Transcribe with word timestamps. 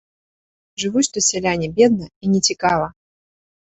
Жывуць 0.85 1.05
тут 1.17 1.23
сяляне 1.31 1.71
бедна 1.79 2.07
і 2.23 2.35
нецікава. 2.35 2.93